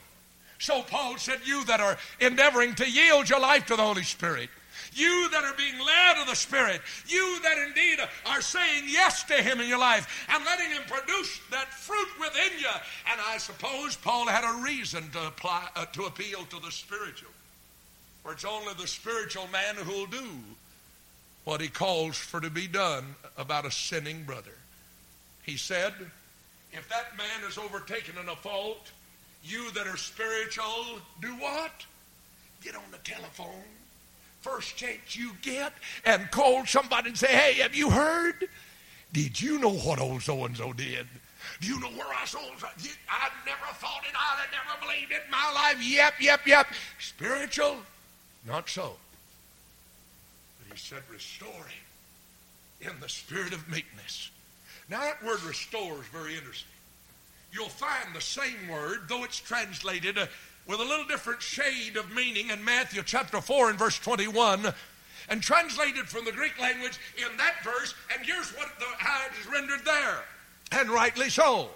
[0.59, 4.49] So Paul said, You that are endeavoring to yield your life to the Holy Spirit,
[4.95, 6.81] you that are being led of the Spirit.
[7.07, 11.41] You that indeed are saying yes to Him in your life and letting Him produce
[11.51, 12.69] that fruit within you.
[13.11, 17.31] And I suppose Paul had a reason to apply uh, to appeal to the spiritual.
[18.23, 20.27] For it's only the spiritual man who'll do
[21.45, 24.51] what he calls for to be done about a sinning brother.
[25.45, 25.95] He said,
[26.73, 28.91] if that man is overtaken in a fault,
[29.45, 31.71] you that are spiritual, do what?
[32.63, 33.63] Get on the telephone
[34.47, 35.73] first chance you get
[36.05, 38.49] and call somebody and say, hey, have you heard?
[39.13, 41.07] Did you know what old so and so did?
[41.61, 42.53] Do you know where I sold?
[43.09, 44.15] I never thought it.
[44.15, 45.77] I never believed it in my life.
[45.83, 46.67] Yep, yep, yep.
[46.99, 47.77] Spiritual?
[48.47, 48.95] Not so.
[50.59, 51.49] But he said, restore
[52.81, 54.31] him in the spirit of meekness.
[54.89, 56.69] Now, that word restore is very interesting.
[57.53, 60.27] You'll find the same word, though it's translated uh,
[60.67, 64.73] with a little different shade of meaning in Matthew chapter 4 and verse 21
[65.29, 69.33] and translated from the Greek language in that verse, and here's what the, how it
[69.41, 70.23] is rendered there,
[70.73, 71.71] and rightly so.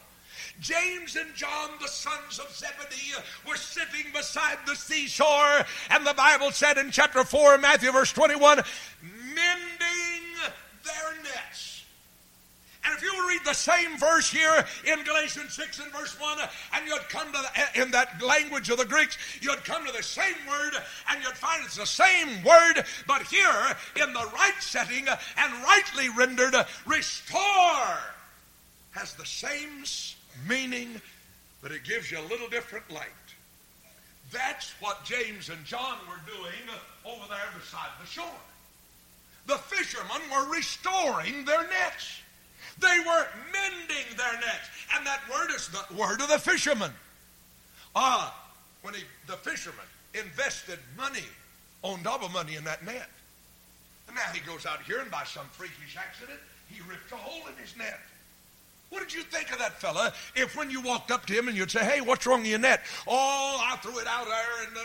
[0.60, 3.14] James and John, the sons of Zebedee,
[3.48, 8.60] were sitting beside the seashore, and the Bible said in chapter 4, Matthew verse 21,
[12.84, 16.38] And if you will read the same verse here in Galatians 6 and verse 1,
[16.74, 20.02] and you'd come to the, in that language of the Greeks, you'd come to the
[20.02, 20.72] same word,
[21.10, 26.08] and you'd find it's the same word, but here in the right setting and rightly
[26.08, 26.54] rendered,
[26.86, 27.98] restore
[28.92, 29.84] has the same
[30.48, 31.00] meaning,
[31.62, 33.04] but it gives you a little different light.
[34.32, 36.52] That's what James and John were doing
[37.04, 38.24] over there beside the shore.
[39.46, 42.19] The fishermen were restoring their nets.
[42.80, 44.68] They were mending their nets.
[44.96, 46.92] And that word is the word of the fisherman.
[47.94, 48.34] Ah,
[48.82, 51.24] when he, the fisherman invested money,
[51.84, 53.08] owned double money in that net.
[54.08, 57.46] And now he goes out here and by some freakish accident, he ripped a hole
[57.46, 58.00] in his net.
[58.90, 61.56] What did you think of that fella if when you walked up to him and
[61.56, 62.80] you'd say, hey, what's wrong with your net?
[63.06, 64.80] Oh, I threw it out there in the,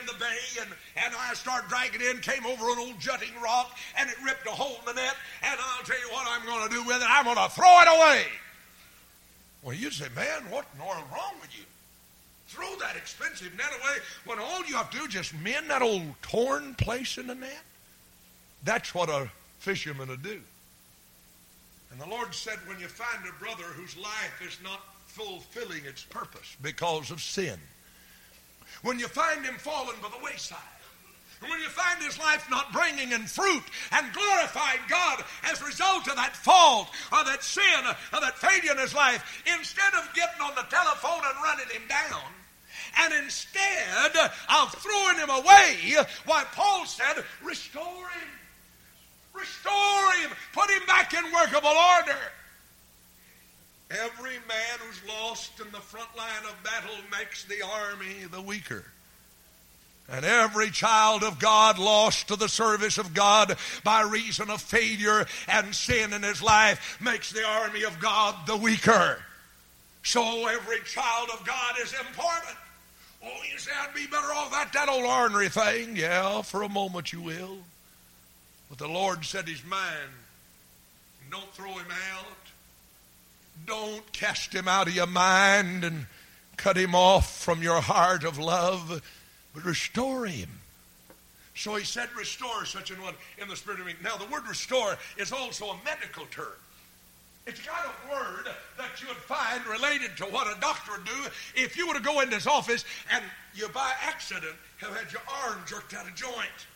[0.00, 0.70] in, the bay and,
[1.04, 4.31] and I started dragging in, came over an old jutting rock and it ripped
[7.02, 7.08] it.
[7.10, 8.22] I'm going to throw it away.
[9.62, 11.64] Well, you'd say, man, what wrong with you?
[12.48, 13.96] Throw that expensive net away
[14.26, 17.34] when all you have to do is just mend that old torn place in the
[17.34, 17.62] net.
[18.64, 20.40] That's what a fisherman would do.
[21.90, 26.02] And the Lord said, when you find a brother whose life is not fulfilling its
[26.02, 27.58] purpose because of sin,
[28.82, 30.58] when you find him fallen by the wayside,
[31.42, 35.64] and when you find his life not bringing in fruit and glorifying God as a
[35.64, 37.64] result of that fault or that sin
[38.12, 41.82] or that failure in his life, instead of getting on the telephone and running him
[41.88, 42.22] down,
[42.98, 48.28] and instead of throwing him away, why Paul said, restore him.
[49.34, 50.30] Restore him.
[50.52, 52.18] Put him back in workable order.
[53.90, 58.84] Every man who's lost in the front line of battle makes the army the weaker.
[60.12, 65.24] And every child of God lost to the service of God by reason of failure
[65.48, 69.18] and sin in his life makes the army of God the weaker.
[70.02, 72.56] So every child of God is important.
[73.24, 75.96] Oh, you say I'd be better off at that old ornery thing.
[75.96, 77.58] Yeah, for a moment you will.
[78.68, 80.12] But the Lord said he's mine.
[81.30, 82.26] Don't throw him out.
[83.64, 86.04] Don't cast him out of your mind and
[86.58, 89.00] cut him off from your heart of love,
[89.54, 90.48] but restore him.
[91.54, 93.94] So he said, restore such an one in the spirit of me.
[94.02, 96.46] Now, the word restore is also a medical term.
[97.46, 98.46] It's got a word
[98.78, 102.00] that you would find related to what a doctor would do if you were to
[102.00, 103.24] go into his office and
[103.54, 106.66] you, by accident, have had your arm jerked out of joint.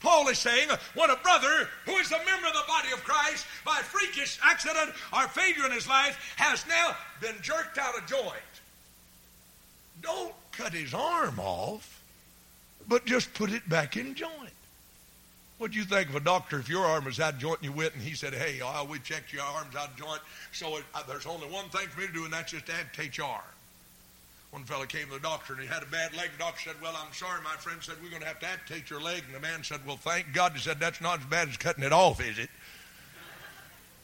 [0.00, 3.46] Paul is saying when a brother who is a member of the body of Christ
[3.64, 8.34] by freakish accident or failure in his life has now been jerked out of joint.
[10.02, 12.02] Don't cut his arm off,
[12.88, 14.32] but just put it back in joint.
[15.58, 17.70] What do you think of a doctor if your arm was out of joint and
[17.70, 20.20] you went and he said, hey, oh, we checked your arm's out of joint,
[20.52, 23.16] so it, uh, there's only one thing for me to do, and that's just amputate
[23.16, 23.42] your arm.
[24.50, 26.30] One fellow came to the doctor and he had a bad leg.
[26.32, 27.42] The doctor said, well, I'm sorry.
[27.42, 29.24] My friend said, we're going to have to amputate your leg.
[29.26, 30.52] And the man said, well, thank God.
[30.52, 32.48] He said, that's not as bad as cutting it off, is it?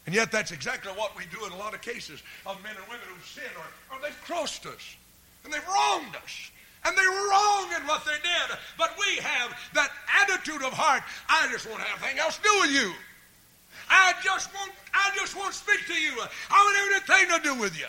[0.04, 2.84] And yet that's exactly what we do in a lot of cases of men and
[2.86, 4.96] women who sin or, or they've crossed us
[5.44, 6.50] and they've wronged us.
[6.84, 8.58] And they were wrong in what they did.
[8.76, 9.90] But we have that
[10.22, 11.02] attitude of heart.
[11.28, 12.92] I just won't have anything else to do with you.
[13.88, 16.12] I just won't, I just won't speak to you.
[16.50, 17.86] I want anything to do with you.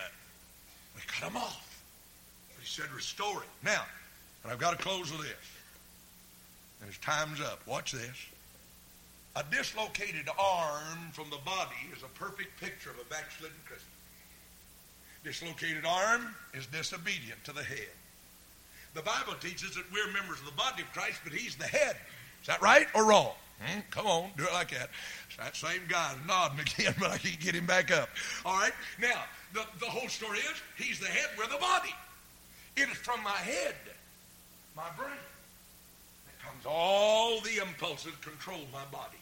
[0.95, 1.81] We cut them off.
[2.59, 3.49] He said, restore it.
[3.63, 3.83] Now,
[4.43, 5.47] and I've got to close with this.
[6.81, 7.65] And his time's up.
[7.65, 8.27] Watch this.
[9.35, 13.89] A dislocated arm from the body is a perfect picture of a backslidden Christian.
[15.23, 17.87] Dislocated arm is disobedient to the head.
[18.93, 21.95] The Bible teaches that we're members of the body of Christ, but he's the head.
[22.41, 23.31] Is that right or wrong?
[23.61, 23.79] Hmm?
[23.89, 24.89] Come on, do it like that.
[25.27, 28.09] It's that same guy nodding again, but I can't get him back up.
[28.45, 28.73] All right?
[29.01, 31.93] Now, the, the whole story is he's the head, we're the body.
[32.75, 33.75] It is from my head,
[34.75, 35.11] my brain,
[36.25, 39.17] that comes all the impulses that control my body.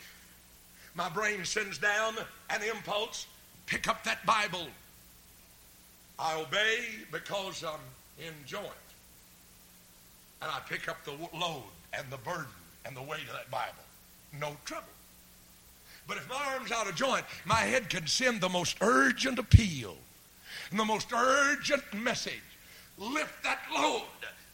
[0.95, 2.15] My brain sends down
[2.49, 3.27] an impulse,
[3.65, 4.67] pick up that Bible.
[6.19, 6.79] I obey
[7.11, 7.79] because I'm
[8.19, 8.67] in joint
[10.41, 12.45] and I pick up the load and the burden
[12.85, 13.83] and the weight of that Bible.
[14.39, 14.87] No trouble.
[16.07, 19.95] But if my arm's out of joint, my head can send the most urgent appeal
[20.69, 22.33] and the most urgent message.
[22.97, 24.03] Lift that load.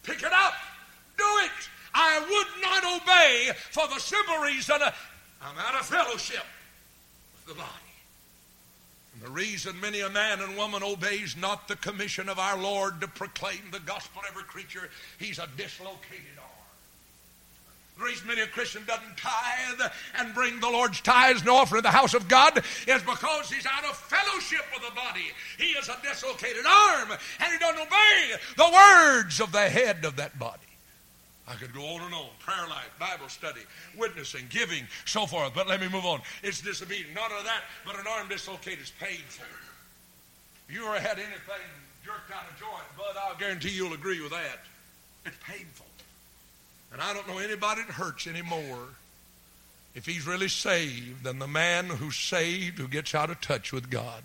[0.04, 0.54] Pick it up.
[1.18, 1.52] Do it.
[1.94, 4.78] I would not obey for the simple reason
[5.42, 6.46] I'm out of fellowship
[7.34, 7.87] with the body.
[9.24, 13.08] The reason many a man and woman obeys not the commission of our Lord to
[13.08, 16.48] proclaim the gospel to every creature, he's a dislocated arm.
[17.98, 21.82] The reason many a Christian doesn't tithe and bring the Lord's tithes and offer to
[21.82, 25.32] the house of God is because he's out of fellowship with the body.
[25.58, 30.18] He is a dislocated arm and he doesn't obey the words of the head of
[30.18, 30.67] that body.
[31.48, 32.28] I could go on and on.
[32.40, 33.62] Prayer life, Bible study,
[33.98, 35.54] witnessing, giving, so forth.
[35.54, 36.22] But let me move on.
[36.44, 37.14] It's disobedient.
[37.16, 39.46] Not only that, but an arm dislocated is painful.
[40.68, 41.64] If You ever had anything
[42.04, 44.60] jerked out of joint, Bud, I'll guarantee you'll agree with that.
[45.26, 45.86] It's painful.
[46.92, 48.88] And I don't know anybody that hurts anymore
[49.96, 53.90] if he's really saved than the man who's saved who gets out of touch with
[53.90, 54.22] God.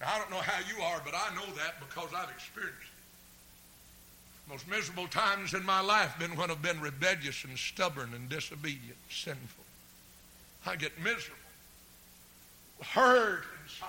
[0.00, 2.89] Now, I don't know how you are, but I know that because I've experienced.
[4.50, 8.96] Most miserable times in my life been when I've been rebellious and stubborn and disobedient,
[9.08, 9.64] sinful.
[10.66, 11.38] I get miserable,
[12.82, 13.88] hurt inside.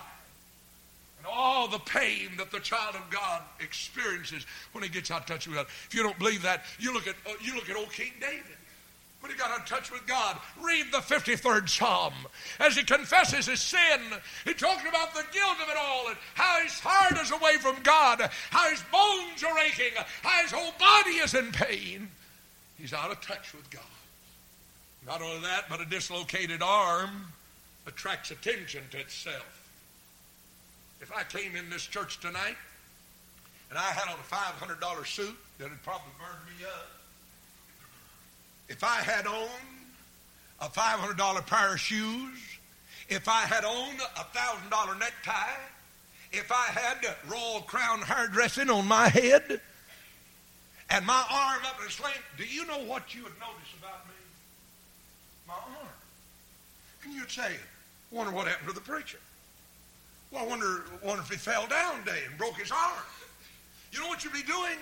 [1.17, 5.25] And all the pain that the child of God experiences when he gets out of
[5.25, 5.65] touch with God.
[5.87, 8.57] If you don't believe that, you look at uh, you look at old King David
[9.21, 10.37] when he got in touch with God.
[10.61, 12.13] Read the 53rd Psalm.
[12.59, 14.01] As he confesses his sin,
[14.43, 17.81] he talks about the guilt of it all and how his heart is away from
[17.83, 19.93] God, how his bones are aching,
[20.23, 22.09] how his whole body is in pain.
[22.77, 23.83] He's out of touch with God.
[25.05, 27.27] Not only that, but a dislocated arm
[27.85, 29.69] attracts attention to itself.
[30.99, 32.57] If I came in this church tonight
[33.69, 37.00] and I had on a $500 suit, that would probably burn me up.
[38.71, 39.49] If I had on
[40.61, 42.39] a $500 pair of shoes,
[43.09, 45.33] if I had on a $1,000 necktie,
[46.31, 49.59] if I had Royal Crown hairdressing on my head,
[50.89, 54.07] and my arm up in a sling, do you know what you would notice about
[54.07, 54.13] me?
[55.49, 55.89] My arm.
[57.03, 57.51] And you'd say,
[58.09, 59.19] wonder what happened to the preacher.
[60.31, 63.03] Well, I wonder, wonder if he fell down today and broke his arm.
[63.91, 64.77] You know what you'd be doing?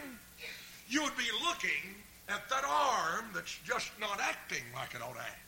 [0.87, 1.95] You would be looking
[2.29, 5.39] at that arm that's just not acting like it ought to act.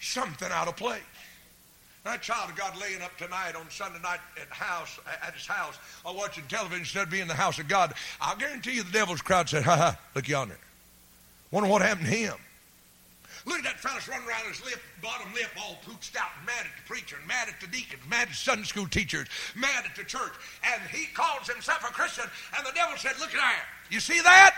[0.00, 1.00] Something out of place.
[2.04, 5.74] That child of God laying up tonight on Sunday night at house at his house,
[6.04, 7.94] or watching television instead of being in the house of God.
[8.20, 10.56] I'll guarantee you the devil's crowd said, ha ha, look yonder.
[11.50, 12.34] Wonder what happened to him.
[13.44, 16.74] Look at that fellas running around his lip, bottom lip all pooched out, mad at
[16.76, 20.02] the preacher, and mad at the deacons, mad at Sunday school teachers, mad at the
[20.02, 20.32] church.
[20.64, 22.24] And he calls himself a Christian,
[22.56, 23.64] and the devil said, Look at that.
[23.90, 24.54] You see that?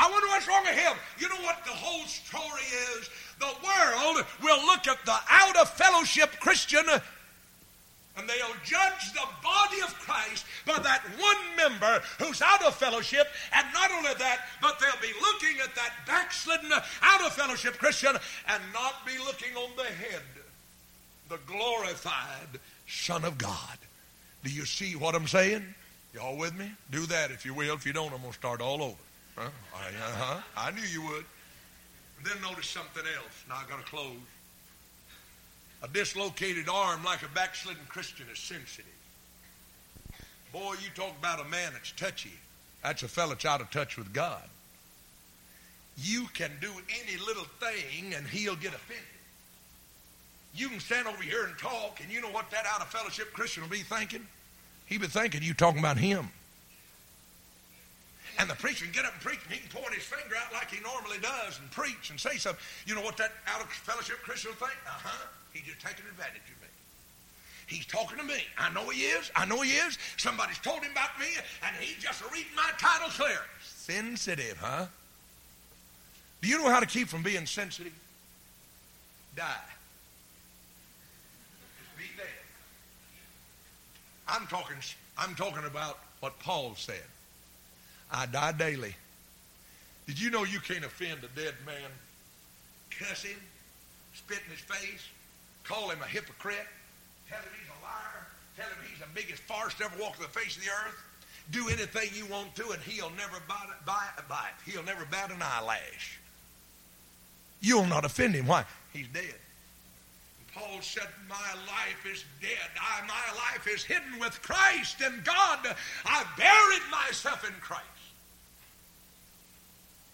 [0.00, 0.96] I wonder what's wrong with him.
[1.18, 2.64] You know what the whole story
[2.96, 3.10] is?
[3.38, 6.84] The world will look at the out of fellowship Christian
[8.16, 13.28] and they'll judge the body of Christ by that one member who's out of fellowship.
[13.52, 18.16] And not only that, but they'll be looking at that backslidden, out of fellowship Christian
[18.48, 20.22] and not be looking on the head,
[21.28, 23.78] the glorified Son of God.
[24.44, 25.74] Do you see what I'm saying?
[26.14, 26.72] Y'all with me?
[26.90, 27.74] Do that if you will.
[27.74, 28.96] If you don't, I'm going to start all over.
[29.36, 29.50] Huh?
[29.74, 30.40] I, uh-huh.
[30.56, 31.24] I knew you would.
[32.18, 33.44] And then notice something else.
[33.48, 34.16] Now i got to close.
[35.82, 38.84] A dislocated arm like a backslidden Christian is sensitive.
[40.52, 42.32] Boy, you talk about a man that's touchy.
[42.82, 44.42] That's a fella that's out of touch with God.
[45.96, 49.04] You can do any little thing and he'll get offended.
[50.54, 53.32] You can stand over here and talk, and you know what that out of fellowship
[53.32, 54.26] Christian will be thinking?
[54.86, 56.28] He'll be thinking you talking about him.
[58.40, 60.50] And the preacher can get up and preach, and he can point his finger out
[60.50, 62.64] like he normally does and preach and say something.
[62.86, 64.78] You know what that out of fellowship Christian will think?
[64.86, 65.26] Uh huh.
[65.52, 66.68] He's just taking advantage of me.
[67.66, 68.40] He's talking to me.
[68.56, 69.30] I know he is.
[69.36, 69.98] I know he is.
[70.16, 71.26] Somebody's told him about me,
[71.66, 73.38] and he's just reading my title clear.
[73.62, 74.86] Sensitive, huh?
[76.40, 77.92] Do you know how to keep from being sensitive?
[79.36, 79.44] Die.
[81.98, 82.26] Be dead.
[84.26, 84.76] I'm talking,
[85.18, 87.04] I'm talking about what Paul said.
[88.12, 88.94] I die daily.
[90.06, 91.90] Did you know you can't offend a dead man?
[92.90, 93.38] Cuss him,
[94.14, 95.06] spit in his face,
[95.64, 96.66] call him a hypocrite,
[97.28, 100.24] tell him he's a liar, tell him he's the biggest farce to ever walk the
[100.24, 101.02] face of the earth.
[101.52, 104.54] Do anything you want to, and he'll never bite, bite, bite.
[104.66, 106.18] He'll never bat an eyelash.
[107.60, 108.46] You'll not offend him.
[108.46, 108.64] Why?
[108.92, 109.34] He's dead.
[110.54, 111.36] Paul said, My
[111.66, 112.70] life is dead.
[112.80, 115.58] I, my life is hidden with Christ in God.
[116.04, 117.84] I buried myself in Christ.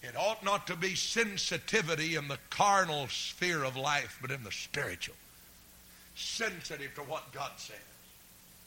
[0.07, 4.51] It ought not to be sensitivity in the carnal sphere of life, but in the
[4.51, 5.15] spiritual
[6.17, 7.75] sensitive to what God says,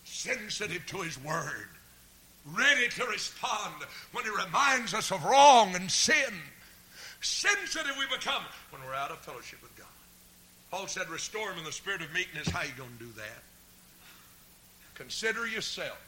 [0.05, 1.69] sensitive to His Word,
[2.47, 3.75] ready to respond
[4.13, 6.35] when He reminds us of wrong and sin.
[7.21, 9.87] Sensitive we become when we're out of fellowship with God.
[10.71, 12.49] Paul said, Restore him in the spirit of meekness.
[12.49, 13.43] How you going to do that?
[14.95, 15.99] Consider yourself,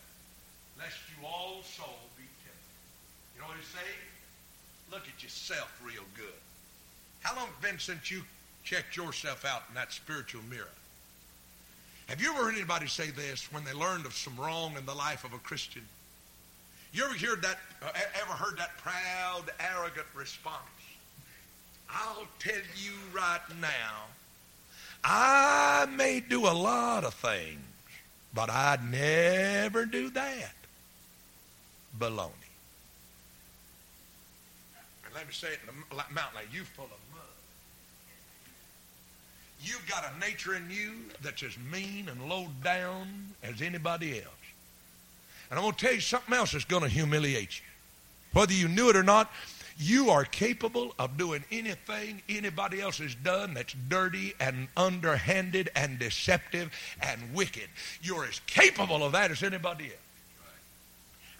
[0.79, 3.35] lest you also be tempted.
[3.35, 4.12] You know what he's saying?
[4.93, 6.27] Look at yourself real good.
[7.23, 8.23] How long been since you
[8.63, 10.69] checked yourself out in that spiritual mirror?
[12.09, 14.95] Have you ever heard anybody say this when they learned of some wrong in the
[14.95, 15.83] life of a Christian?
[16.93, 17.59] You ever heard that?
[17.81, 17.89] Uh,
[18.21, 20.59] ever heard that proud, arrogant response?
[21.89, 24.05] I'll tell you right now,
[25.05, 27.61] I may do a lot of things,
[28.35, 30.53] but I'd never do that.
[31.99, 32.42] Baloney.
[35.13, 37.21] And let me say it in the mountain like you full of mud.
[39.63, 40.93] You've got a nature in you
[41.23, 44.27] that's as mean and low down as anybody else.
[45.51, 47.67] And I'm going to tell you something else that's going to humiliate you.
[48.33, 49.31] Whether you knew it or not,
[49.79, 55.99] you are capable of doing anything anybody else has done that's dirty and underhanded and
[55.99, 57.69] deceptive and wicked.
[58.03, 59.95] You're as capable of that as anybody else.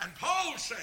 [0.03, 0.77] And Paul said,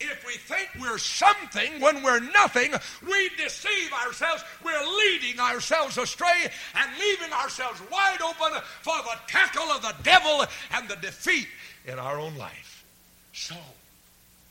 [0.00, 2.72] if we think we're something when we're nothing,
[3.06, 4.42] we deceive ourselves.
[4.64, 10.44] We're leading ourselves astray and leaving ourselves wide open for the tackle of the devil
[10.72, 11.48] and the defeat
[11.86, 12.84] in our own life.
[13.32, 13.56] So,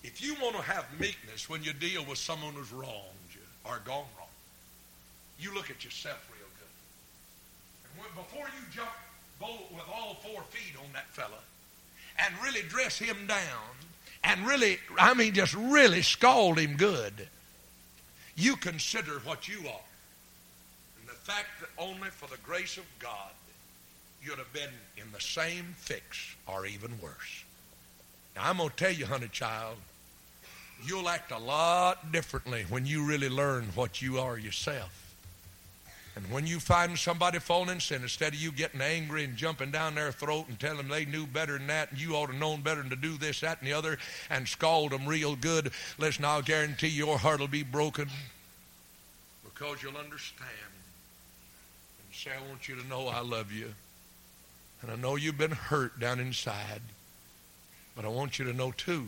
[0.03, 3.81] if you want to have meekness when you deal with someone who's wronged you or
[3.85, 4.27] gone wrong,
[5.39, 6.69] you look at yourself real good.
[7.85, 8.91] And when, before you jump
[9.39, 11.39] bolt with all four feet on that fella
[12.17, 13.75] and really dress him down
[14.23, 17.27] and really, I mean, just really scald him good,
[18.35, 19.85] you consider what you are.
[20.99, 23.31] And the fact that only for the grace of God
[24.21, 27.43] you'd have been in the same fix or even worse.
[28.35, 29.77] Now, I'm going to tell you, honey child,
[30.83, 35.08] you'll act a lot differently when you really learn what you are yourself.
[36.19, 39.71] And when you find somebody falling in sin, instead of you getting angry and jumping
[39.71, 42.35] down their throat and telling them they knew better than that and you ought to
[42.35, 43.97] known better than to do this, that, and the other
[44.29, 48.09] and scald them real good, listen, I'll guarantee your heart will be broken
[49.45, 50.49] because you'll understand
[52.03, 53.73] and say, I want you to know I love you.
[54.81, 56.81] And I know you've been hurt down inside.
[57.95, 59.07] But I want you to know, too,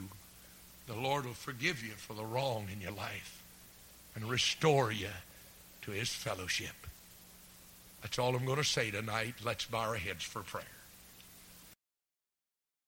[0.88, 3.42] the Lord will forgive you for the wrong in your life
[4.16, 5.10] and restore you
[5.84, 6.76] to his fellowship.
[8.02, 9.36] That's all I'm going to say tonight.
[9.44, 10.64] Let's bow our heads for prayer.